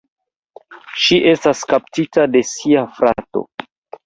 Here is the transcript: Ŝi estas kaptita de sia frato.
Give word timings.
Ŝi 1.03 1.19
estas 1.33 1.61
kaptita 1.73 2.25
de 2.37 2.43
sia 2.53 2.83
frato. 2.97 3.47